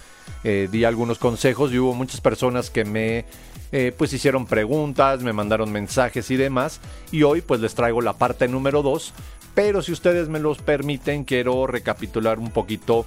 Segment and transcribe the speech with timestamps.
[0.42, 3.26] eh, di algunos consejos y hubo muchas personas que me
[3.72, 6.80] eh, pues hicieron preguntas, me mandaron mensajes y demás.
[7.12, 9.12] Y hoy pues les traigo la parte número 2.
[9.54, 13.04] Pero si ustedes me los permiten, quiero recapitular un poquito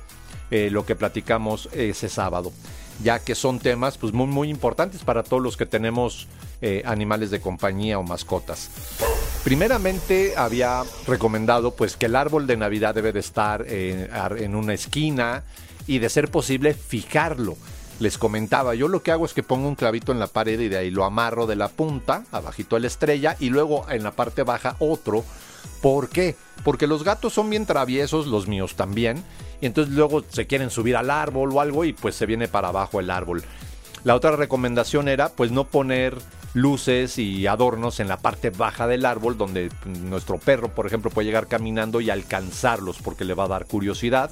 [0.52, 2.52] eh, lo que platicamos ese sábado.
[3.02, 6.28] Ya que son temas pues muy muy importantes para todos los que tenemos
[6.86, 8.70] animales de compañía o mascotas.
[9.44, 15.44] Primeramente había recomendado pues que el árbol de Navidad debe de estar en una esquina,
[15.88, 17.56] y de ser posible fijarlo.
[18.00, 20.67] Les comentaba, yo lo que hago es que pongo un clavito en la pared y
[20.67, 24.11] de ahí lo amarro de la punta, abajito de la estrella, y luego en la
[24.11, 25.23] parte baja otro.
[25.81, 26.36] ¿Por qué?
[26.64, 29.23] Porque los gatos son bien traviesos, los míos también,
[29.61, 32.70] y entonces luego se quieren subir al árbol o algo y pues se viene para
[32.70, 33.44] abajo el árbol.
[34.04, 36.17] La otra recomendación era pues no poner
[36.54, 41.28] luces y adornos en la parte baja del árbol donde nuestro perro, por ejemplo, puede
[41.28, 44.31] llegar caminando y alcanzarlos porque le va a dar curiosidad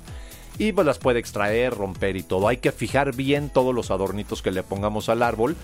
[0.58, 2.48] y pues las puede extraer, romper y todo.
[2.48, 5.56] Hay que fijar bien todos los adornitos que le pongamos al árbol.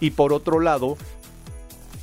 [0.00, 0.96] Y por otro lado,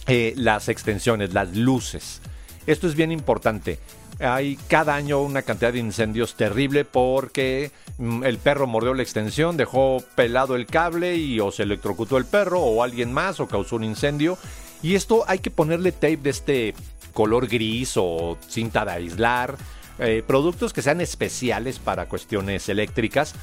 [0.07, 2.21] eh, las extensiones, las luces.
[2.65, 3.80] Esto es bien importante.
[4.20, 9.58] Hay cada año una cantidad de incendios terrible porque mm, el perro mordió la extensión,
[9.58, 13.75] dejó pelado el cable y o se electrocutó el perro o alguien más o causó
[13.75, 14.37] un incendio.
[14.81, 16.73] Y esto hay que ponerle tape de este
[17.14, 19.58] color gris o cinta de aislar
[19.99, 23.33] eh, productos que sean especiales para cuestiones eléctricas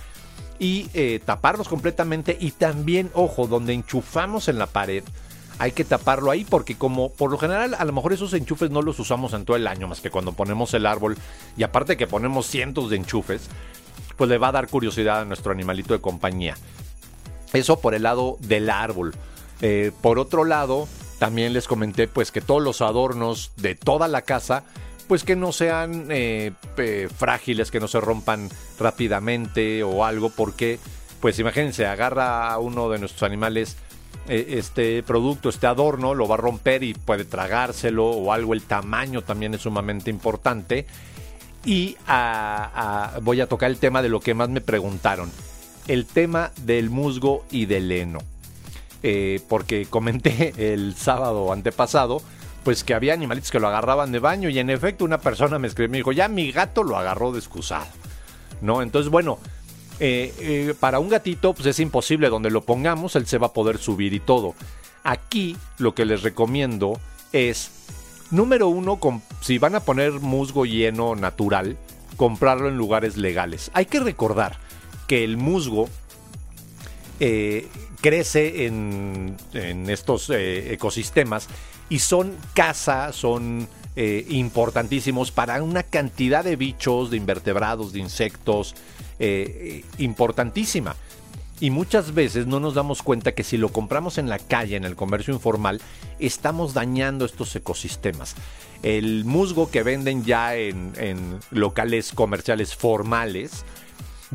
[0.58, 5.02] y eh, taparlos completamente y también, ojo, donde enchufamos en la pared,
[5.58, 8.82] hay que taparlo ahí porque como por lo general a lo mejor esos enchufes no
[8.82, 11.16] los usamos en todo el año más que cuando ponemos el árbol
[11.56, 13.48] y aparte que ponemos cientos de enchufes,
[14.16, 16.56] pues le va a dar curiosidad a nuestro animalito de compañía.
[17.52, 19.14] Eso por el lado del árbol.
[19.60, 20.88] Eh, por otro lado,
[21.18, 24.64] también les comenté pues que todos los adornos de toda la casa
[25.06, 26.52] pues que no sean eh,
[27.16, 28.48] frágiles, que no se rompan
[28.78, 30.78] rápidamente o algo, porque,
[31.20, 33.76] pues imagínense, agarra a uno de nuestros animales
[34.28, 38.62] eh, este producto, este adorno, lo va a romper y puede tragárselo o algo, el
[38.62, 40.86] tamaño también es sumamente importante.
[41.66, 41.96] Y
[43.22, 45.30] voy a tocar el tema de lo que más me preguntaron,
[45.88, 48.18] el tema del musgo y del heno.
[49.06, 52.22] Eh, porque comenté el sábado antepasado
[52.64, 55.68] pues que había animalitos que lo agarraban de baño y en efecto una persona me
[55.68, 57.86] escribió y me dijo, ya mi gato lo agarró de excusado.
[58.60, 58.80] ¿No?
[58.80, 59.38] Entonces, bueno,
[60.00, 63.52] eh, eh, para un gatito pues es imposible donde lo pongamos, él se va a
[63.52, 64.54] poder subir y todo.
[65.04, 66.98] Aquí lo que les recomiendo
[67.32, 67.70] es,
[68.30, 68.98] número uno,
[69.40, 71.76] si van a poner musgo lleno natural,
[72.16, 73.70] comprarlo en lugares legales.
[73.74, 74.58] Hay que recordar
[75.06, 75.88] que el musgo
[77.20, 77.68] eh,
[78.04, 79.34] crece en,
[79.88, 81.48] estos ecosistemas
[81.88, 83.66] y son casa, son
[83.96, 88.74] eh, importantísimos para una cantidad de bichos, de invertebrados, de insectos,
[89.18, 90.96] eh, importantísima.
[91.60, 94.84] Y muchas veces no nos damos cuenta que si lo compramos en la calle, en
[94.84, 95.80] el comercio informal,
[96.18, 98.34] estamos dañando estos ecosistemas.
[98.82, 103.64] El musgo que venden ya en locales comerciales formales,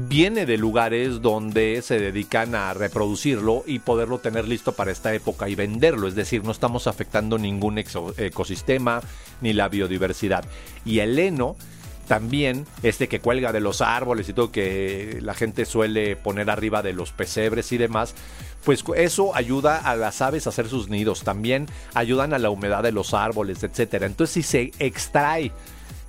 [0.08, 5.50] viene de lugares donde se dedican a reproducirlo y poderlo tener listo para esta época
[5.50, 6.08] y venderlo.
[6.08, 9.02] Es decir, no estamos afectando ningún ecosistema
[9.42, 10.46] ni la biodiversidad.
[10.86, 11.56] Y el heno
[12.08, 16.82] también, este que cuelga de los árboles y todo, que la gente suele poner arriba
[16.82, 18.16] de los pesebres y demás,
[18.64, 21.24] pues eso ayuda a las aves a hacer sus nidos.
[21.24, 24.04] También ayudan a la humedad de los árboles, etc.
[24.04, 25.52] Entonces, si se extrae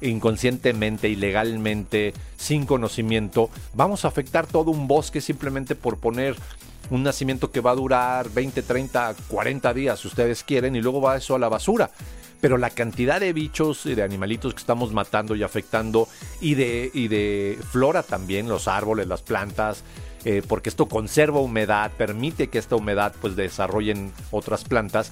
[0.00, 6.37] inconscientemente, ilegalmente, sin conocimiento, vamos a afectar todo un bosque simplemente por poner
[6.91, 11.00] un nacimiento que va a durar 20, 30, 40 días si ustedes quieren y luego
[11.00, 11.91] va eso a la basura.
[12.41, 16.08] Pero la cantidad de bichos y de animalitos que estamos matando y afectando
[16.41, 19.85] y de, y de flora también, los árboles, las plantas,
[20.25, 25.11] eh, porque esto conserva humedad, permite que esta humedad pues desarrollen otras plantas,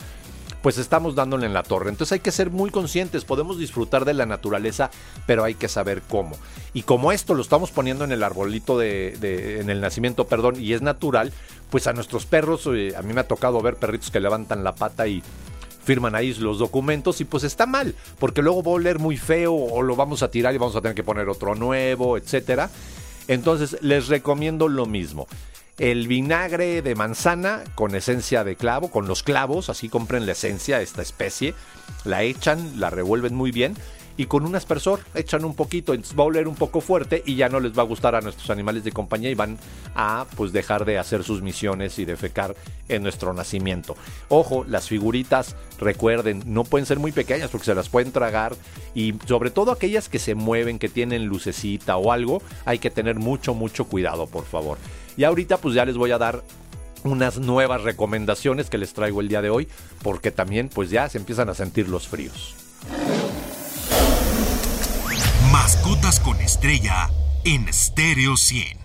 [0.62, 1.90] pues estamos dándole en la torre.
[1.90, 4.90] Entonces hay que ser muy conscientes, podemos disfrutar de la naturaleza,
[5.26, 6.37] pero hay que saber cómo.
[6.72, 10.72] Y como esto lo estamos poniendo en el arbolito de, en el nacimiento, perdón, y
[10.72, 11.32] es natural,
[11.70, 14.75] pues a nuestros perros, eh, a mí me ha tocado ver perritos que levantan la
[14.75, 15.22] pata y
[15.84, 19.54] firman ahí los documentos y pues está mal, porque luego va a oler muy feo
[19.54, 22.69] o lo vamos a tirar y vamos a tener que poner otro nuevo, etcétera.
[23.26, 25.26] Entonces les recomiendo lo mismo.
[25.78, 30.80] El vinagre de manzana con esencia de clavo, con los clavos, así compren la esencia
[30.80, 31.54] esta especie,
[32.04, 33.76] la echan, la revuelven muy bien
[34.19, 37.49] y con un aspersor echan un poquito, va a oler un poco fuerte y ya
[37.49, 39.59] no les va a gustar a nuestros animales de compañía y van
[39.94, 42.56] a pues dejar de hacer sus misiones y defecar
[42.88, 43.97] en nuestro nacimiento.
[44.29, 48.56] Ojo, las figuritas, recuerden, no pueden ser muy pequeñas porque se las pueden tragar
[48.93, 53.14] y sobre todo aquellas que se mueven, que tienen lucecita o algo, hay que tener
[53.14, 54.79] mucho, mucho cuidado, por favor.
[55.17, 56.43] Y ahorita pues ya les voy a dar
[57.05, 59.69] unas nuevas recomendaciones que les traigo el día de hoy,
[60.03, 62.68] porque también pues ya se empiezan a sentir los fríos.
[66.16, 67.10] Con estrella
[67.44, 68.78] en Stereo 100.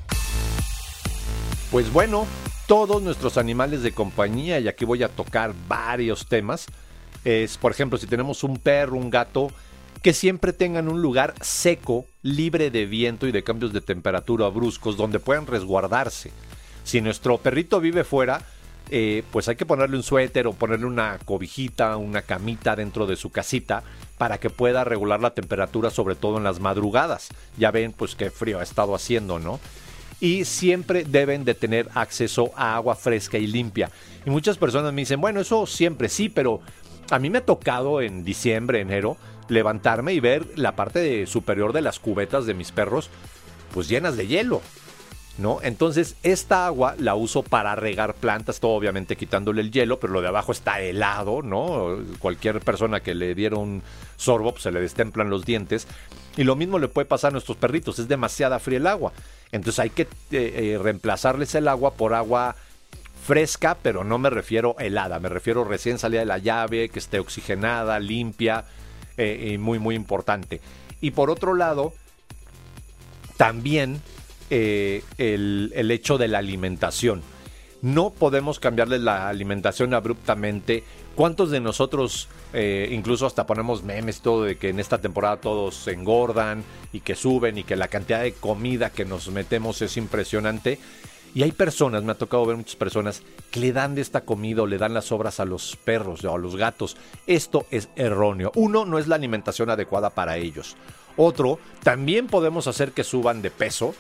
[1.72, 2.28] Pues bueno,
[2.68, 6.66] todos nuestros animales de compañía, y aquí voy a tocar varios temas,
[7.24, 9.48] es por ejemplo si tenemos un perro, un gato,
[10.02, 14.98] que siempre tengan un lugar seco, libre de viento y de cambios de temperatura bruscos
[14.98, 16.32] donde puedan resguardarse.
[16.84, 18.42] Si nuestro perrito vive fuera,
[18.90, 23.16] eh, pues hay que ponerle un suéter o ponerle una cobijita, una camita dentro de
[23.16, 23.82] su casita
[24.18, 27.30] para que pueda regular la temperatura, sobre todo en las madrugadas.
[27.58, 29.60] Ya ven, pues qué frío ha estado haciendo, ¿no?
[30.20, 33.92] Y siempre deben de tener acceso a agua fresca y limpia.
[34.26, 36.62] Y muchas personas me dicen, bueno, eso siempre sí, pero
[37.10, 39.18] a mí me ha tocado en diciembre, enero,
[39.50, 43.10] levantarme y ver la parte superior de las cubetas de mis perros,
[43.74, 44.62] pues llenas de hielo.
[45.38, 45.60] ¿No?
[45.64, 50.22] Entonces, esta agua la uso para regar plantas, todo obviamente quitándole el hielo, pero lo
[50.22, 51.98] de abajo está helado, ¿no?
[52.20, 53.82] Cualquier persona que le diera un
[54.16, 55.88] sorbo, pues, se le destemplan los dientes.
[56.38, 59.12] Y lo mismo le puede pasar a nuestros perritos, es demasiada fría el agua.
[59.52, 62.56] Entonces hay que eh, eh, reemplazarles el agua por agua
[63.26, 67.20] fresca, pero no me refiero helada, me refiero recién salida de la llave, que esté
[67.20, 68.66] oxigenada, limpia,
[69.18, 70.60] eh, y muy, muy importante.
[71.02, 71.94] Y por otro lado,
[73.38, 74.02] también
[74.50, 77.22] eh, el, hecho de la alimentación.
[77.82, 80.84] No podemos cambiarle la alimentación abruptamente.
[81.16, 85.76] ¿Cuántos de nosotros, eh, incluso hasta ponemos memes, todo de que en esta temporada todos
[85.76, 86.64] se engordan
[86.94, 90.80] y que suben y que la cantidad de comida que nos metemos es impresionante?
[91.36, 94.62] Y hay personas, me ha tocado ver muchas personas, que le dan de esta comida
[94.62, 96.96] o le dan las sobras a los perros o a los gatos.
[97.26, 98.52] Esto es erróneo.
[98.56, 100.78] Uno, no es la alimentación adecuada para ellos.
[101.18, 103.96] Otro, también podemos hacer que suban de peso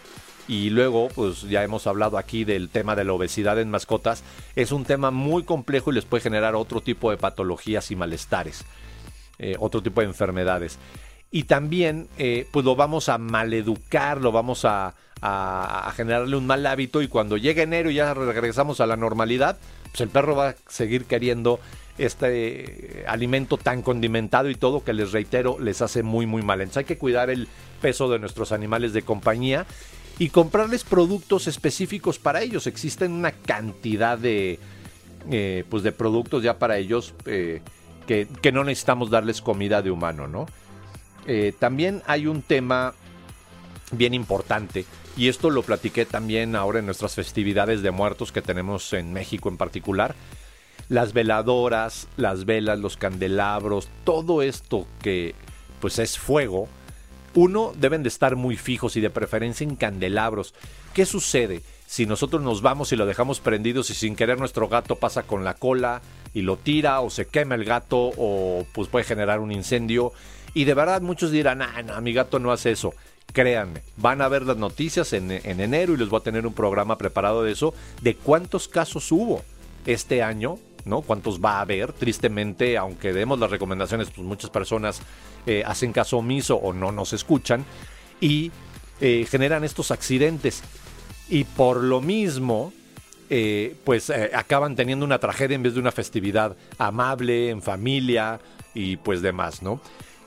[0.47, 4.23] y luego, pues ya hemos hablado aquí del tema de la obesidad en mascotas,
[4.55, 8.65] es un tema muy complejo y les puede generar otro tipo de patologías y malestares,
[9.39, 10.77] eh, otro tipo de enfermedades.
[11.31, 16.65] Y también, eh, pues lo vamos a maleducar, lo vamos a, a, generarle un mal
[16.65, 19.57] hábito y cuando llegue enero y ya regresamos a la normalidad,
[19.91, 21.59] pues el perro va a seguir queriendo
[21.97, 26.61] este alimento tan condimentado y todo que les reitero les hace muy muy mal.
[26.61, 27.47] Entonces hay que cuidar el
[27.81, 29.65] peso de nuestros animales de compañía
[30.19, 32.67] y comprarles productos específicos para ellos.
[32.67, 34.59] Existen una cantidad de,
[35.29, 37.61] eh, pues de productos ya para ellos eh,
[38.07, 40.45] que, no necesitamos darles comida de humano, ¿no?
[41.25, 42.93] Eh, también hay un tema
[43.91, 48.91] bien importante y esto lo platiqué también ahora en nuestras festividades de muertos que tenemos
[48.93, 50.15] en México en particular.
[50.89, 55.33] Las veladoras, las velas, los candelabros, todo esto que
[55.79, 56.67] pues es fuego,
[57.35, 60.53] uno, deben de estar muy fijos y de preferencia en candelabros.
[60.93, 64.95] ¿Qué sucede si nosotros nos vamos y lo dejamos prendidos y sin querer nuestro gato
[64.95, 66.01] pasa con la cola
[66.33, 70.13] y lo tira o se quema el gato o pues puede generar un incendio?
[70.53, 72.93] Y de verdad muchos dirán, ah, no, mi gato no hace eso.
[73.31, 76.53] Créanme, van a ver las noticias en, en enero y les voy a tener un
[76.53, 79.41] programa preparado de eso, de cuántos casos hubo
[79.85, 81.01] este año ¿no?
[81.01, 81.93] ¿Cuántos va a haber?
[81.93, 85.01] Tristemente, aunque demos las recomendaciones, pues muchas personas
[85.45, 87.65] eh, hacen caso omiso o no nos escuchan
[88.19, 88.51] y
[89.01, 90.63] eh, generan estos accidentes.
[91.29, 92.73] Y por lo mismo,
[93.29, 98.39] eh, pues acaban teniendo una tragedia en vez de una festividad amable, en familia
[98.73, 99.81] y pues demás, ¿no?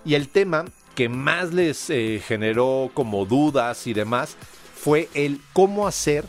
[0.04, 1.88] Y el tema que más les
[2.24, 4.36] generó como dudas y demás
[4.74, 6.24] fue el cómo hacer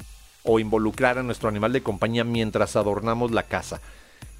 [0.48, 3.82] o involucrar a nuestro animal de compañía mientras adornamos la casa.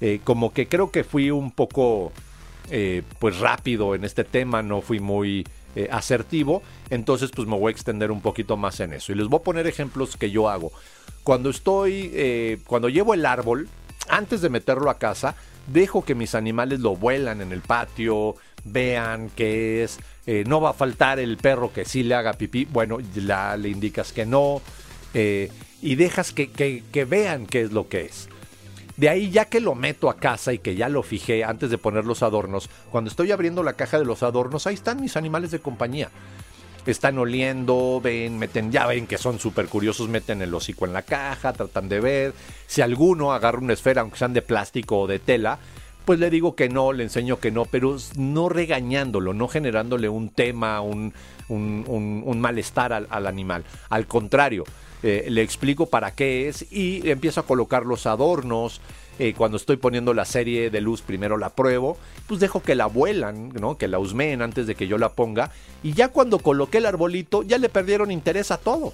[0.00, 2.12] Eh, como que creo que fui un poco
[2.70, 7.70] eh, pues rápido en este tema, no fui muy eh, asertivo, entonces pues me voy
[7.70, 9.12] a extender un poquito más en eso.
[9.12, 10.72] Y les voy a poner ejemplos que yo hago.
[11.24, 13.68] cuando estoy, cuando llevo el árbol,
[14.08, 15.34] antes de meterlo a casa,
[15.66, 19.98] dejo que mis animales lo vuelan en el patio, vean qué es,
[20.46, 24.12] no va a faltar el perro que sí le haga pipí, bueno, la, le indicas
[24.12, 24.62] que no,
[25.12, 28.28] y dejas que, que vean qué es lo que es.
[28.98, 31.78] De ahí ya que lo meto a casa y que ya lo fijé antes de
[31.78, 35.52] poner los adornos, cuando estoy abriendo la caja de los adornos, ahí están mis animales
[35.52, 36.10] de compañía.
[36.84, 41.02] Están oliendo, ven, meten, ya ven que son súper curiosos, meten el hocico en la
[41.02, 42.34] caja, tratan de ver.
[42.66, 45.60] Si alguno agarra una esfera, aunque sean de plástico o de tela,
[46.04, 50.28] pues le digo que no, le enseño que no, pero no regañándolo, no generándole un
[50.30, 51.12] tema, un,
[52.40, 53.62] malestar al animal.
[53.90, 54.64] Al contrario,
[55.02, 58.80] eh, le explico para qué es y empiezo a colocar los adornos.
[59.20, 61.96] Eh, cuando estoy poniendo la serie de luz, primero la pruebo,
[62.28, 63.76] pues dejo que la vuelan, ¿no?
[63.76, 65.50] que la husmeen antes de que yo la ponga.
[65.82, 68.92] Y ya cuando coloqué el arbolito, ya le perdieron interés a todo.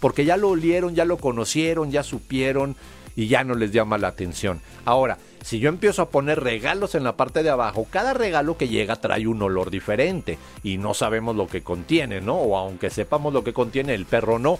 [0.00, 2.76] Porque ya lo olieron, ya lo conocieron, ya supieron
[3.16, 4.60] y ya no les llama la atención.
[4.84, 8.68] Ahora, si yo empiezo a poner regalos en la parte de abajo, cada regalo que
[8.68, 12.34] llega trae un olor diferente y no sabemos lo que contiene, ¿no?
[12.34, 14.58] O aunque sepamos lo que contiene, el perro no.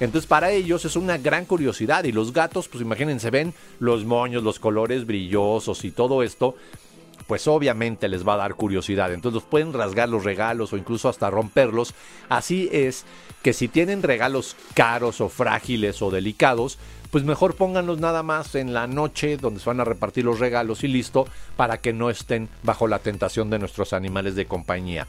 [0.00, 4.42] Entonces para ellos es una gran curiosidad y los gatos, pues imagínense, ven los moños,
[4.42, 6.54] los colores brillosos y todo esto,
[7.26, 9.12] pues obviamente les va a dar curiosidad.
[9.12, 11.94] Entonces pueden rasgar los regalos o incluso hasta romperlos.
[12.28, 13.04] Así es
[13.42, 16.78] que si tienen regalos caros o frágiles o delicados,
[17.10, 20.84] pues mejor pónganlos nada más en la noche donde se van a repartir los regalos
[20.84, 21.26] y listo
[21.56, 25.06] para que no estén bajo la tentación de nuestros animales de compañía.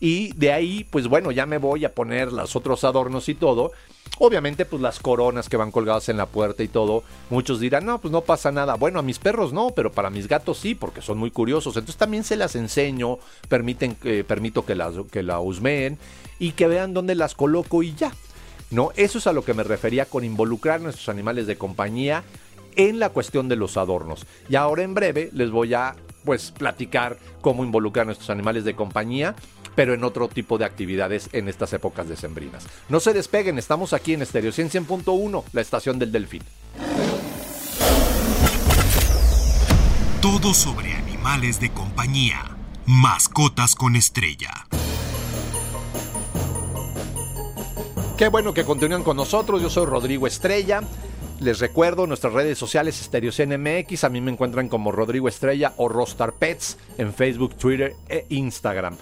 [0.00, 3.72] Y de ahí, pues bueno, ya me voy a poner los otros adornos y todo.
[4.18, 7.02] Obviamente, pues las coronas que van colgadas en la puerta y todo.
[7.30, 8.74] Muchos dirán, no, pues no pasa nada.
[8.74, 11.76] Bueno, a mis perros no, pero para mis gatos sí, porque son muy curiosos.
[11.76, 15.98] Entonces también se las enseño, permiten, eh, permito que las, que la husmeen
[16.38, 18.12] y que vean dónde las coloco y ya.
[18.70, 18.90] ¿No?
[18.96, 22.24] Eso es a lo que me refería con involucrar a nuestros animales de compañía
[22.76, 24.26] en la cuestión de los adornos.
[24.48, 28.74] Y ahora en breve les voy a pues platicar cómo involucrar a nuestros animales de
[28.74, 29.34] compañía
[29.74, 32.64] pero en otro tipo de actividades en estas épocas decembrinas.
[32.88, 36.42] No se despeguen, estamos aquí en Estéreo 100.1, la estación del Delfín.
[40.20, 42.56] Todo sobre animales de compañía.
[42.86, 44.66] Mascotas con estrella.
[48.16, 49.60] Qué bueno que continúan con nosotros.
[49.60, 50.82] Yo soy Rodrigo Estrella.
[51.40, 54.04] Les recuerdo nuestras redes sociales Stereo CNMX.
[54.04, 58.96] A mí me encuentran como Rodrigo Estrella o Rostar Pets en Facebook, Twitter e Instagram.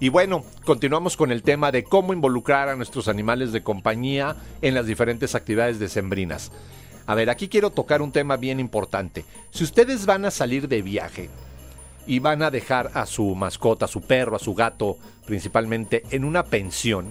[0.00, 4.74] Y bueno, continuamos con el tema de cómo involucrar a nuestros animales de compañía en
[4.74, 6.52] las diferentes actividades decembrinas.
[7.06, 9.24] A ver, aquí quiero tocar un tema bien importante.
[9.50, 11.28] Si ustedes van a salir de viaje
[12.06, 16.24] y van a dejar a su mascota, a su perro, a su gato, principalmente en
[16.24, 17.06] una pensión,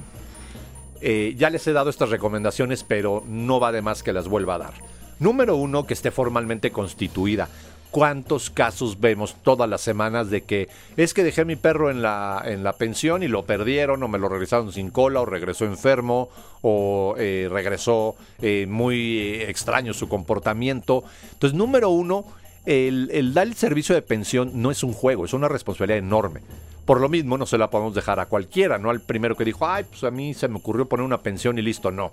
[1.04, 4.56] eh, ya les he dado estas recomendaciones, pero no va de más que las vuelva
[4.56, 4.74] a dar.
[5.20, 7.50] Número uno, que esté formalmente constituida
[7.94, 10.68] cuántos casos vemos todas las semanas de que
[10.98, 14.18] es que dejé mi perro en la, en la pensión y lo perdieron o me
[14.18, 16.30] lo regresaron sin cola o regresó enfermo
[16.64, 21.04] o eh, regresó eh, muy extraño su comportamiento.
[21.34, 22.26] Entonces, número uno,
[22.66, 26.42] el dar el servicio de pensión no es un juego, es una responsabilidad enorme.
[26.86, 29.66] Por lo mismo, no se la podemos dejar a cualquiera, no al primero que dijo,
[29.66, 32.12] ay, pues a mí se me ocurrió poner una pensión y listo, no.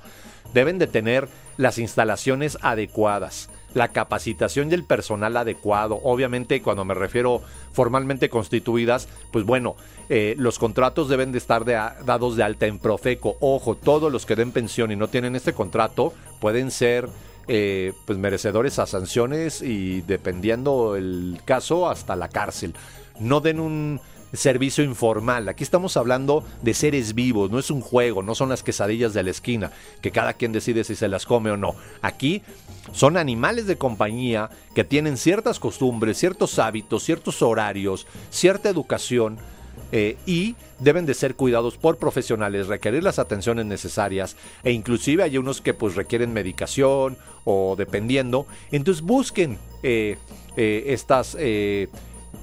[0.55, 6.00] Deben de tener las instalaciones adecuadas, la capacitación y el personal adecuado.
[6.05, 9.75] Obviamente, cuando me refiero formalmente constituidas, pues bueno,
[10.09, 13.37] eh, los contratos deben de estar dados de alta en Profeco.
[13.41, 17.09] Ojo, todos los que den pensión y no tienen este contrato pueden ser
[17.49, 22.75] eh, pues merecedores a sanciones y dependiendo el caso hasta la cárcel.
[23.19, 24.00] No den un
[24.33, 25.49] servicio informal.
[25.49, 29.23] Aquí estamos hablando de seres vivos, no es un juego, no son las quesadillas de
[29.23, 31.75] la esquina, que cada quien decide si se las come o no.
[32.03, 32.43] Aquí
[32.93, 39.39] son animales de compañía que tienen ciertas costumbres, ciertos hábitos, ciertos horarios, cierta educación.
[39.93, 45.37] Eh, y deben de ser cuidados por profesionales, requerir las atenciones necesarias e inclusive hay
[45.37, 50.17] unos que pues requieren medicación o dependiendo, entonces busquen eh,
[50.57, 51.37] eh, estas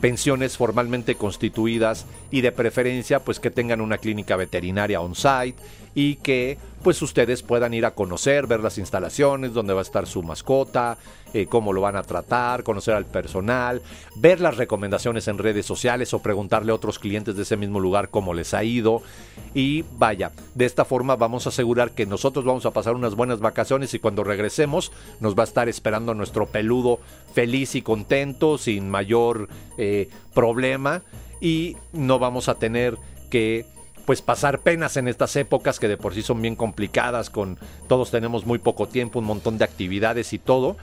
[0.02, 5.56] pensiones formalmente constituidas y de preferencia pues que tengan una clínica veterinaria on-site
[5.98, 10.06] y que pues ustedes puedan ir a conocer, ver las instalaciones, dónde va a estar
[10.06, 10.96] su mascota,
[11.34, 13.82] eh, cómo lo van a tratar, conocer al personal,
[14.16, 18.10] ver las recomendaciones en redes sociales o preguntarle a otros clientes de ese mismo lugar
[18.10, 19.02] cómo les ha ido.
[19.56, 23.40] Y vaya, de esta forma vamos a asegurar que nosotros vamos a pasar unas buenas
[23.40, 27.00] vacaciones y cuando regresemos nos va a estar esperando nuestro peludo
[27.34, 29.50] feliz y contento, sin mayor
[29.80, 31.02] eh, problema
[31.42, 33.00] y no vamos a tener
[33.32, 33.66] que
[34.08, 37.60] pues pasar penas en estas épocas que de por sí son bien complicadas, con
[37.90, 40.78] todos tenemos muy poco tiempo, un montón de actividades y todo.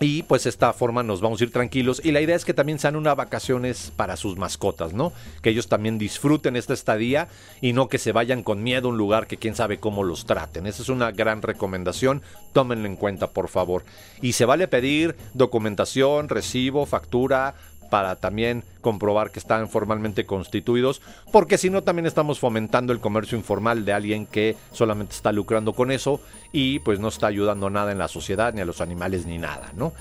[0.00, 2.00] Y pues esta forma nos vamos a ir tranquilos.
[2.04, 5.12] Y la idea es que también sean unas vacaciones para sus mascotas, ¿no?
[5.42, 7.28] Que ellos también disfruten esta estadía
[7.60, 10.26] y no que se vayan con miedo a un lugar que quién sabe cómo los
[10.26, 10.66] traten.
[10.66, 12.22] Esa es una gran recomendación.
[12.52, 13.84] Tómenlo en cuenta, por favor.
[14.20, 17.54] Y se vale pedir documentación, recibo, factura,
[17.90, 21.00] para también comprobar que están formalmente constituidos,
[21.32, 25.72] porque si no también estamos fomentando el comercio informal de alguien que solamente está lucrando
[25.72, 26.20] con eso
[26.52, 29.72] y pues no está ayudando nada en la sociedad, ni a los animales, ni nada,
[29.76, 29.92] ¿no?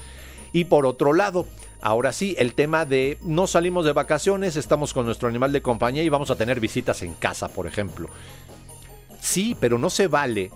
[0.53, 1.45] Y por otro lado,
[1.81, 6.03] ahora sí, el tema de no salimos de vacaciones, estamos con nuestro animal de compañía
[6.03, 8.09] y vamos a tener visitas en casa, por ejemplo.
[9.19, 10.51] Sí, pero no se vale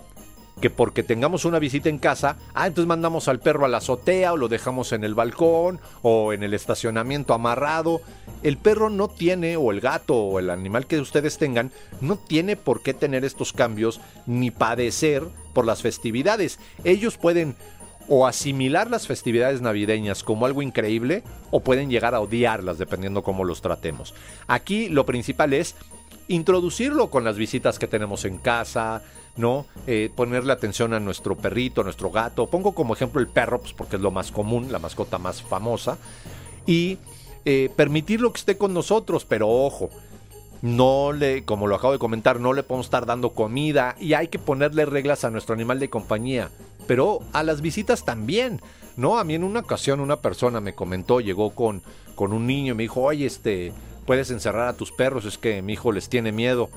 [0.60, 4.32] que porque tengamos una visita en casa, ah, entonces mandamos al perro a la azotea
[4.32, 8.00] o lo dejamos en el balcón o en el estacionamiento amarrado.
[8.42, 12.56] El perro no tiene, o el gato o el animal que ustedes tengan, no tiene
[12.56, 16.58] por qué tener estos cambios ni padecer por las festividades.
[16.84, 17.56] Ellos pueden
[18.08, 23.44] o asimilar las festividades navideñas como algo increíble o pueden llegar a odiarlas dependiendo cómo
[23.44, 24.14] los tratemos.
[24.46, 25.76] Aquí lo principal es
[26.28, 29.02] introducirlo con las visitas que tenemos en casa,
[29.36, 29.66] ¿no?
[29.86, 32.46] Eh, ponerle atención a nuestro perrito, a nuestro gato.
[32.46, 35.98] Pongo como ejemplo el perro, pues porque es lo más común, la mascota más famosa.
[36.66, 36.98] Y
[37.44, 39.90] eh, permitirlo que esté con nosotros, pero ojo,
[40.60, 44.28] no le, como lo acabo de comentar, no le podemos estar dando comida y hay
[44.28, 46.50] que ponerle reglas a nuestro animal de compañía.
[46.86, 48.60] Pero a las visitas también.
[48.96, 51.82] No, a mí en una ocasión una persona me comentó, llegó con,
[52.14, 53.72] con un niño y me dijo, oye, este,
[54.06, 56.68] puedes encerrar a tus perros, es que mi hijo les tiene miedo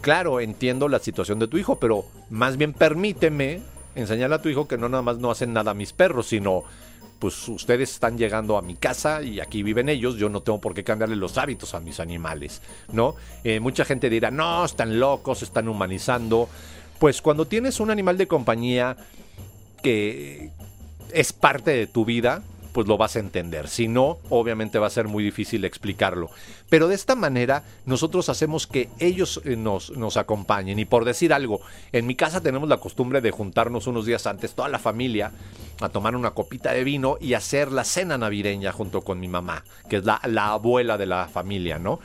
[0.00, 3.60] claro, entiendo la situación de tu hijo, pero más bien permíteme
[3.94, 6.64] enseñarle a tu hijo que no nada más no hacen nada a mis perros, sino
[7.18, 10.72] pues ustedes están llegando a mi casa y aquí viven ellos, yo no tengo por
[10.72, 13.14] qué cambiarle los hábitos a mis animales, ¿no?
[13.44, 16.48] Eh, mucha gente dirá, no, están locos, están humanizando.
[16.98, 18.96] Pues cuando tienes un animal de compañía
[19.82, 20.50] que
[21.12, 23.68] es parte de tu vida, pues lo vas a entender.
[23.68, 26.30] Si no, obviamente va a ser muy difícil explicarlo.
[26.68, 30.78] Pero de esta manera nosotros hacemos que ellos eh, nos, nos acompañen.
[30.78, 31.60] Y por decir algo,
[31.92, 35.32] en mi casa tenemos la costumbre de juntarnos unos días antes, toda la familia,
[35.80, 39.64] a tomar una copita de vino y hacer la cena navideña junto con mi mamá,
[39.88, 42.00] que es la, la abuela de la familia, ¿no?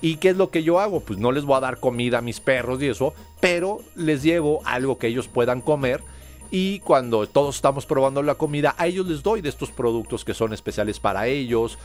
[0.00, 1.00] ¿Y qué es lo que yo hago?
[1.00, 4.60] Pues no les voy a dar comida a mis perros y eso, pero les llevo
[4.66, 6.02] algo que ellos puedan comer
[6.50, 10.34] y cuando todos estamos probando la comida, a ellos les doy de estos productos que
[10.34, 11.78] son especiales para ellos.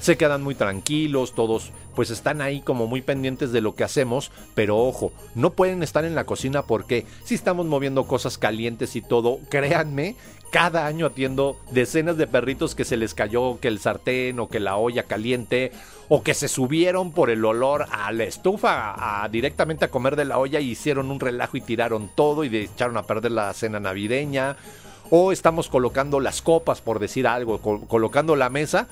[0.00, 4.30] Se quedan muy tranquilos, todos pues están ahí como muy pendientes de lo que hacemos,
[4.54, 9.00] pero ojo, no pueden estar en la cocina porque si estamos moviendo cosas calientes y
[9.00, 10.14] todo, créanme
[10.50, 14.60] cada año atiendo decenas de perritos que se les cayó que el sartén o que
[14.60, 15.72] la olla caliente
[16.08, 20.24] o que se subieron por el olor a la estufa a, directamente a comer de
[20.24, 23.80] la olla y hicieron un relajo y tiraron todo y echaron a perder la cena
[23.80, 24.56] navideña.
[25.10, 28.88] O estamos colocando las copas, por decir algo, colocando la mesa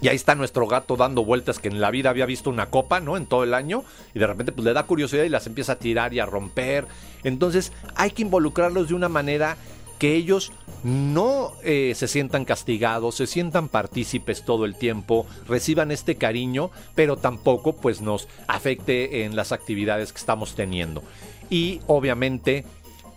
[0.00, 3.00] y ahí está nuestro gato dando vueltas que en la vida había visto una copa,
[3.00, 3.16] ¿no?
[3.16, 3.84] En todo el año.
[4.14, 6.86] Y de repente pues le da curiosidad y las empieza a tirar y a romper.
[7.24, 9.56] Entonces hay que involucrarlos de una manera
[9.98, 10.52] que ellos
[10.84, 17.16] no eh, se sientan castigados, se sientan partícipes todo el tiempo, reciban este cariño, pero
[17.16, 21.02] tampoco pues nos afecte en las actividades que estamos teniendo.
[21.50, 22.64] Y obviamente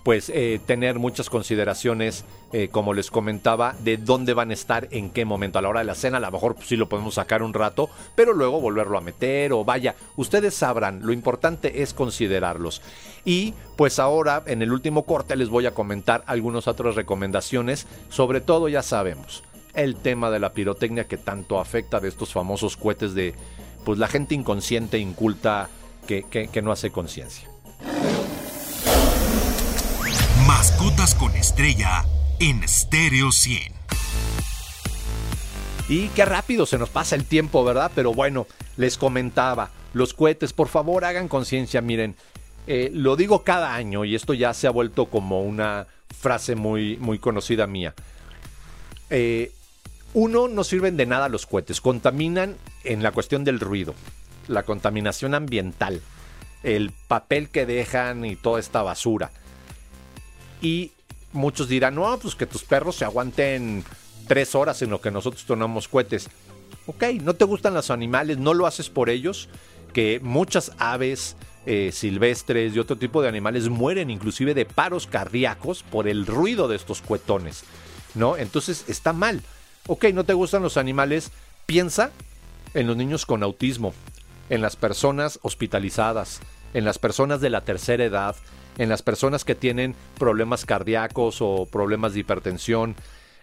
[0.04, 5.12] pues eh, tener muchas consideraciones, eh, como les comentaba, de dónde van a estar, en
[5.12, 5.60] qué momento.
[5.60, 7.54] A la hora de la cena, a lo mejor pues, sí lo podemos sacar un
[7.54, 12.82] rato, pero luego volverlo a meter o vaya, ustedes sabrán, lo importante es considerarlos.
[13.26, 18.42] Y pues ahora, en el último corte, les voy a comentar algunas otras recomendaciones, sobre
[18.42, 19.44] todo ya sabemos,
[19.76, 23.36] el tema de la pirotecnia que tanto afecta de estos famosos cohetes de
[23.86, 25.70] pues la gente inconsciente, inculta,
[26.08, 27.51] que, que no hace conciencia.
[30.62, 32.06] Mascotas con estrella
[32.40, 33.74] en Stereo 100.
[35.90, 37.92] Y qué rápido se nos pasa el tiempo, ¿verdad?
[37.96, 38.46] Pero bueno,
[38.78, 42.16] les comentaba, los cohetes, por favor hagan conciencia, miren,
[42.68, 46.96] eh, lo digo cada año y esto ya se ha vuelto como una frase muy,
[46.98, 47.96] muy conocida mía.
[49.10, 49.52] Eh,
[50.14, 53.96] uno, no sirven de nada los cohetes, contaminan en la cuestión del ruido,
[54.48, 56.04] la contaminación ambiental,
[56.62, 59.32] el papel que dejan y toda esta basura.
[60.62, 60.92] Y
[61.34, 63.84] muchos dirán, no, pues que tus perros se aguanten
[64.28, 66.30] tres horas en lo que nosotros tomamos cohetes.
[66.88, 69.50] Ok, no te gustan los animales, no lo haces por ellos,
[69.94, 75.84] que muchas aves eh, silvestres y otro tipo de animales mueren inclusive de paros cardíacos
[75.84, 77.64] por el ruido de estos cuetones,
[78.16, 78.38] ¿no?
[78.38, 79.42] Entonces está mal.
[79.88, 81.32] Ok, no te gustan los animales,
[81.66, 82.12] piensa
[82.74, 83.94] en los niños con autismo,
[84.50, 86.40] en las personas hospitalizadas,
[86.74, 88.36] en las personas de la tercera edad,
[88.78, 92.96] en las personas que tienen problemas cardíacos o problemas de hipertensión.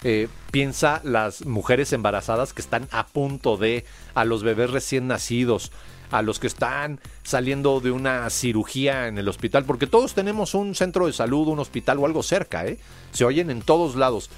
[0.04, 5.72] Eh, piensa las mujeres embarazadas que están a punto de, a los bebés recién nacidos,
[6.10, 10.74] a los que están saliendo de una cirugía en el hospital, porque todos tenemos un
[10.74, 12.78] centro de salud, un hospital o algo cerca, ¿eh?
[13.10, 14.30] Se oyen en todos lados.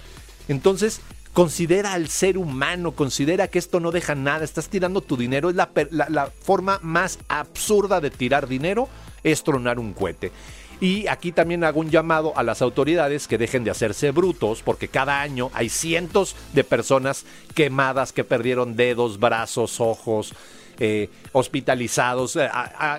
[0.48, 1.00] Entonces,
[1.32, 5.56] considera al ser humano, considera que esto no deja nada, estás tirando tu dinero, es
[5.56, 5.70] la,
[6.08, 8.88] la forma más absurda de tirar dinero,
[9.22, 10.32] es tronar un cohete.
[10.80, 14.88] Y aquí también hago un llamado a las autoridades que dejen de hacerse brutos, porque
[14.88, 20.32] cada año hay cientos de personas quemadas que perdieron dedos, brazos, ojos,
[20.78, 22.36] eh, hospitalizados.
[22.36, 22.48] Eh,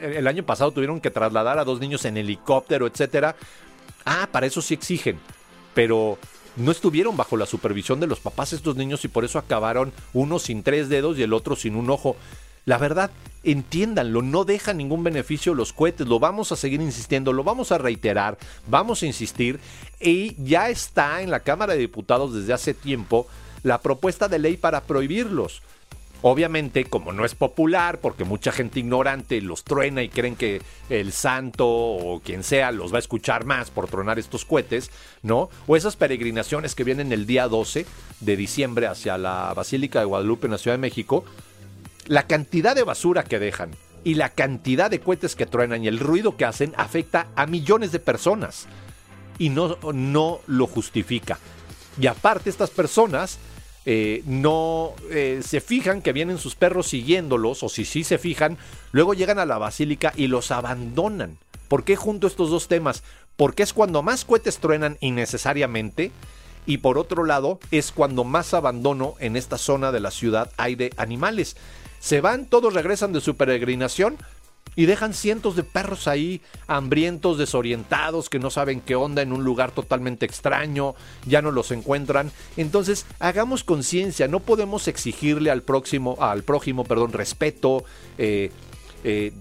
[0.03, 3.35] el año pasado tuvieron que trasladar a dos niños en helicóptero, etcétera.
[4.05, 5.19] Ah, para eso sí exigen,
[5.73, 6.19] pero
[6.57, 10.37] no estuvieron bajo la supervisión de los papás estos niños y por eso acabaron uno
[10.37, 12.15] sin tres dedos y el otro sin un ojo.
[12.65, 13.09] La verdad,
[13.43, 17.77] entiéndanlo, no deja ningún beneficio los cohetes, lo vamos a seguir insistiendo, lo vamos a
[17.77, 19.59] reiterar, vamos a insistir
[19.99, 23.27] y ya está en la Cámara de Diputados desde hace tiempo
[23.63, 25.61] la propuesta de ley para prohibirlos.
[26.23, 31.13] Obviamente, como no es popular, porque mucha gente ignorante los truena y creen que el
[31.13, 34.91] santo o quien sea los va a escuchar más por tronar estos cohetes,
[35.23, 35.49] ¿no?
[35.65, 37.87] O esas peregrinaciones que vienen el día 12
[38.19, 41.25] de diciembre hacia la Basílica de Guadalupe en la Ciudad de México,
[42.11, 43.71] la cantidad de basura que dejan
[44.03, 47.93] y la cantidad de cohetes que truenan y el ruido que hacen afecta a millones
[47.93, 48.67] de personas
[49.39, 51.39] y no, no lo justifica.
[51.97, 53.39] Y aparte estas personas
[53.85, 58.57] eh, no eh, se fijan que vienen sus perros siguiéndolos, o si sí se fijan,
[58.91, 61.37] luego llegan a la basílica y los abandonan.
[61.69, 63.03] ¿Por qué junto estos dos temas?
[63.37, 66.11] Porque es cuando más cohetes truenan innecesariamente
[66.65, 70.75] y por otro lado es cuando más abandono en esta zona de la ciudad hay
[70.75, 71.55] de animales.
[72.01, 74.17] Se van, todos regresan de su peregrinación,
[74.75, 79.43] y dejan cientos de perros ahí, hambrientos, desorientados, que no saben qué onda en un
[79.43, 82.31] lugar totalmente extraño, ya no los encuentran.
[82.55, 87.83] Entonces, hagamos conciencia, no podemos exigirle al próximo, al prójimo, perdón, respeto,
[88.17, 88.51] eh,
[89.03, 89.33] eh,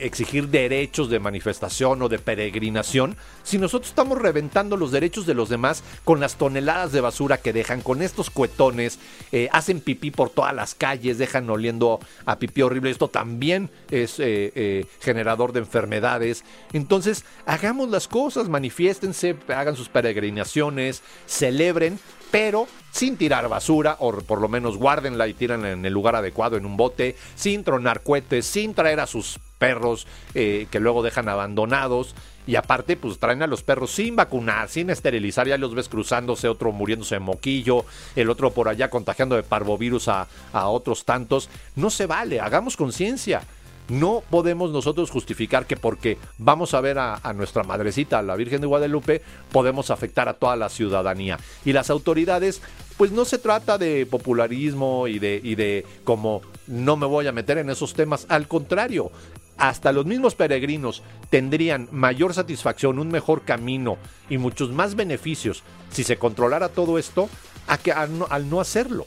[0.00, 5.48] exigir derechos de manifestación o de peregrinación, si nosotros estamos reventando los derechos de los
[5.48, 8.98] demás con las toneladas de basura que dejan, con estos cuetones,
[9.32, 14.16] eh, hacen pipí por todas las calles, dejan oliendo a pipí horrible, esto también es
[14.18, 16.44] eh, generador de enfermedades.
[16.72, 21.98] Entonces, hagamos las cosas, manifiéstense, hagan sus peregrinaciones, celebren,
[22.30, 26.56] pero sin tirar basura, o por lo menos guárdenla y tiran en el lugar adecuado
[26.56, 31.28] en un bote, sin tronar cohetes, sin traer a sus perros eh, que luego dejan
[31.28, 32.14] abandonados.
[32.46, 35.46] Y aparte, pues traen a los perros sin vacunar, sin esterilizar.
[35.46, 37.84] Ya los ves cruzándose, otro muriéndose de moquillo,
[38.16, 41.50] el otro por allá contagiando de parvovirus a, a otros tantos.
[41.76, 43.42] No se vale, hagamos conciencia.
[43.88, 48.66] No podemos nosotros justificar que porque vamos a ver a, nuestra madrecita, la Virgen de
[48.66, 51.38] Guadalupe, podemos afectar a toda la ciudadanía.
[51.64, 52.60] Y las autoridades,
[52.98, 57.58] pues no se trata de popularismo y de, y como no me voy a meter
[57.58, 58.26] en esos temas.
[58.28, 59.10] Al contrario,
[59.56, 63.96] hasta los mismos peregrinos tendrían mayor satisfacción, un mejor camino
[64.28, 67.30] y muchos más beneficios si se controlara todo esto
[67.66, 69.06] a que, al no hacerlo.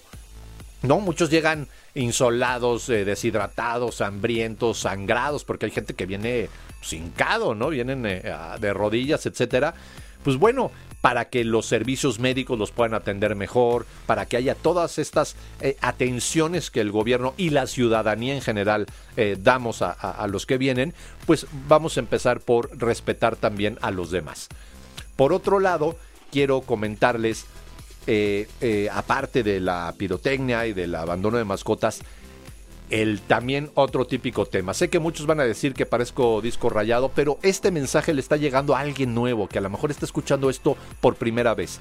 [0.84, 6.50] No, muchos llegan insolados, eh, deshidratados, hambrientos, sangrados, porque hay gente que viene
[6.84, 7.70] cincado, ¿no?
[7.70, 8.24] Vienen eh,
[8.60, 9.76] de rodillas, etcétera.
[10.24, 14.98] Pues bueno, para que los servicios médicos los puedan atender mejor, para que haya todas
[14.98, 18.88] estas eh, atenciones que el gobierno y la ciudadanía en general
[19.40, 20.94] damos a los que vienen,
[21.26, 24.48] pues vamos a empezar por respetar también a los demás.
[25.16, 25.96] Por otro lado,
[26.32, 27.46] quiero comentarles
[28.08, 32.02] eh, eh, aparte de la pirotecnia y del abandono de mascotas,
[32.90, 34.74] el también otro típico tema.
[34.74, 38.38] Sé que muchos van a decir que parezco disco rayado, pero este mensaje le está
[38.38, 41.80] llegando a alguien nuevo que a lo mejor está escuchando esto por primera vez.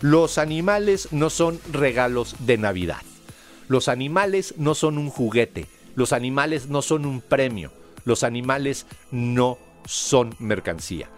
[0.00, 3.02] Los animales no son regalos de Navidad.
[3.68, 5.66] Los animales no son un juguete.
[5.94, 7.72] Los animales no son un premio.
[8.04, 11.08] Los animales no son mercancía.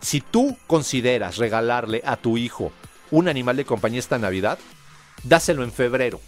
[0.00, 2.72] Si tú consideras regalarle a tu hijo
[3.10, 4.58] un animal de compañía esta Navidad,
[5.24, 6.20] dáselo en febrero.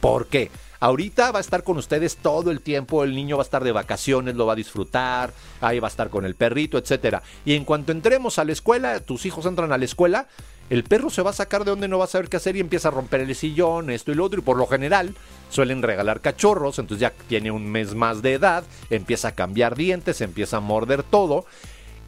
[0.00, 0.50] ¿Por qué?
[0.80, 3.70] Ahorita va a estar con ustedes todo el tiempo, el niño va a estar de
[3.70, 7.22] vacaciones, lo va a disfrutar, ahí va a estar con el perrito, etcétera.
[7.44, 10.26] Y en cuanto entremos a la escuela, tus hijos entran a la escuela,
[10.70, 12.60] el perro se va a sacar de donde no va a saber qué hacer y
[12.60, 14.40] empieza a romper el sillón, esto y lo otro.
[14.40, 15.14] Y por lo general
[15.50, 20.20] suelen regalar cachorros, entonces ya tiene un mes más de edad, empieza a cambiar dientes,
[20.20, 21.44] empieza a morder todo.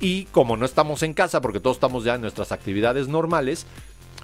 [0.00, 3.66] Y como no estamos en casa, porque todos estamos ya en nuestras actividades normales,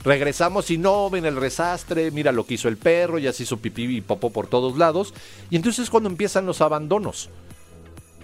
[0.03, 3.59] Regresamos y no ven el resastre, mira lo que hizo el perro, ya se hizo
[3.59, 5.13] pipí y popó por todos lados.
[5.51, 7.29] Y entonces es cuando empiezan los abandonos.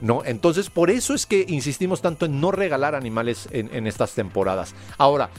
[0.01, 0.23] ¿No?
[0.27, 4.75] Entonces, por eso es que insistimos tanto en no regalar animales en, en estas temporadas.
[4.99, 5.31] Ahora,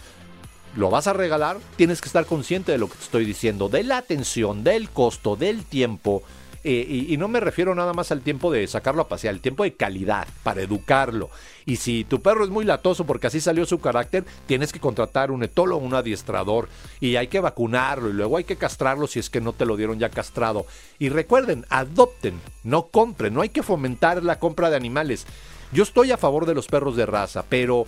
[0.76, 3.84] lo vas a regalar, tienes que estar consciente de lo que te estoy diciendo, de
[3.84, 6.24] la atención, del costo, del tiempo.
[6.64, 9.42] Eh, y, y no me refiero nada más al tiempo de sacarlo a pasear, el
[9.42, 11.30] tiempo de calidad para educarlo.
[11.66, 15.32] Y si tu perro es muy latoso porque así salió su carácter, tienes que contratar
[15.32, 16.70] un etólogo, un adiestrador
[17.02, 19.76] y hay que vacunarlo y luego hay que castrarlo si es que no te lo
[19.76, 20.66] dieron ya castrado.
[20.98, 25.26] Y recuerden, adopten, no compren, no hay que fomentar la compra de animales.
[25.74, 27.86] Yo estoy a favor de los perros de raza, pero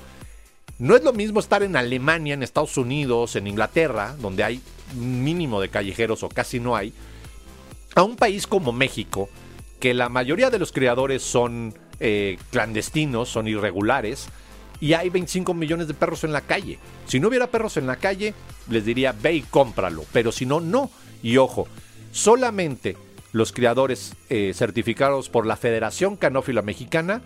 [0.78, 4.62] no es lo mismo estar en Alemania, en Estados Unidos, en Inglaterra, donde hay
[4.96, 6.94] mínimo de callejeros o casi no hay,
[7.96, 9.30] a un país como México,
[9.80, 14.28] que la mayoría de los criadores son eh, clandestinos, son irregulares,
[14.82, 16.80] y hay 25 millones de perros en la calle.
[17.06, 18.34] Si no hubiera perros en la calle,
[18.70, 20.90] les diría, ve y cómpralo, pero si no, no.
[21.22, 21.68] Y ojo,
[22.12, 22.96] solamente
[23.32, 27.22] los criadores eh, certificados por la Federación Canófila Mexicana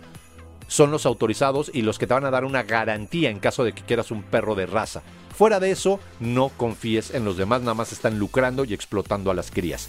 [0.66, 3.72] son los autorizados y los que te van a dar una garantía en caso de
[3.72, 5.02] que quieras un perro de raza.
[5.36, 9.34] Fuera de eso, no confíes en los demás, nada más están lucrando y explotando a
[9.34, 9.88] las crías.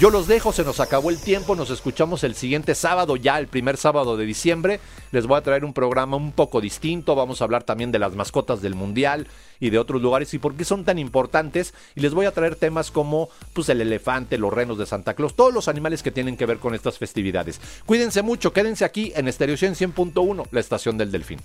[0.00, 3.48] Yo los dejo, se nos acabó el tiempo, nos escuchamos el siguiente sábado, ya el
[3.48, 4.80] primer sábado de diciembre.
[5.12, 8.14] Les voy a traer un programa un poco distinto, vamos a hablar también de las
[8.14, 9.26] mascotas del Mundial
[9.60, 11.74] y de otros lugares y por qué son tan importantes.
[11.94, 15.36] Y les voy a traer temas como pues, el elefante, los renos de Santa Claus,
[15.36, 17.60] todos los animales que tienen que ver con estas festividades.
[17.84, 21.40] Cuídense mucho, quédense aquí en Estereo 100.1, la estación del Delfín.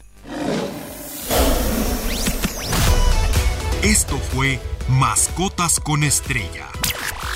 [3.83, 6.69] Esto fue Mascotas con Estrella.